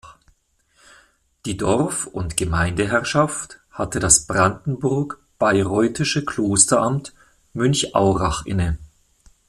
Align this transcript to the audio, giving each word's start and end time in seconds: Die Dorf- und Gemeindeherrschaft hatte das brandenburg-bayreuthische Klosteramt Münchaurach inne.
Die 1.45 1.57
Dorf- 1.57 2.07
und 2.07 2.35
Gemeindeherrschaft 2.35 3.59
hatte 3.69 3.99
das 3.99 4.25
brandenburg-bayreuthische 4.25 6.25
Klosteramt 6.25 7.13
Münchaurach 7.53 8.47
inne. 8.47 8.79